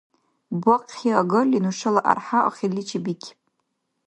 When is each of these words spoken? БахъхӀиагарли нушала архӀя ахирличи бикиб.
БахъхӀиагарли 0.61 1.59
нушала 1.63 2.01
архӀя 2.11 2.39
ахирличи 2.49 2.99
бикиб. 3.03 3.39